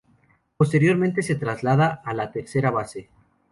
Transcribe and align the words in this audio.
Posteriormente, 0.57 1.21
se 1.21 1.35
traslada 1.35 2.01
a 2.03 2.15
la 2.15 2.31
tercera 2.31 2.71
base. 2.71 3.11